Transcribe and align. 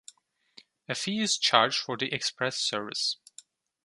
A 0.89 0.95
fee 0.95 1.19
is 1.19 1.37
charged 1.37 1.77
for 1.77 1.95
the 1.95 2.11
express 2.11 2.57
service. 2.57 3.17